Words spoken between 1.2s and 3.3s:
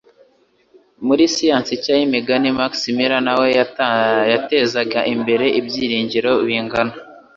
siyansi nshya y'imigani, Max Muller